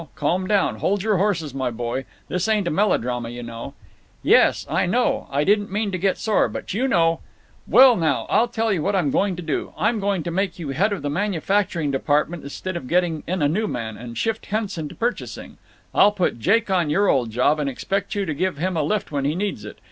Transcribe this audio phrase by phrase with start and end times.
[0.15, 2.05] Calm down; hold your horses, my boy.
[2.27, 3.75] This ain't a melodrama, you know."
[4.23, 7.19] "Yes, I know; I didn't mean to get sore, but you know—"
[7.67, 9.73] "Well, now I'll tell you what I'm going to do.
[9.77, 13.47] I'm going to make you head of the manufacturing department instead of getting in a
[13.47, 15.59] new man, and shift Henson to purchasing.
[15.93, 19.11] I'll put Jake on your old job, and expect you to give him a lift
[19.11, 19.77] when he needs it.